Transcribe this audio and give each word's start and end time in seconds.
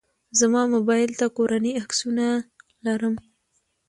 زما 0.39 0.61
موبایل 0.73 1.11
ته 1.19 1.25
کورنۍ 1.37 1.73
عکسونه 1.83 2.25
لرم. 2.85 3.15